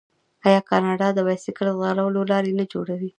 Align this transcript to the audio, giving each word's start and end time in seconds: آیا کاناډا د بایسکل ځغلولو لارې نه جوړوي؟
آیا 0.47 0.61
کاناډا 0.69 1.07
د 1.13 1.19
بایسکل 1.27 1.67
ځغلولو 1.81 2.21
لارې 2.31 2.51
نه 2.59 2.65
جوړوي؟ 2.73 3.09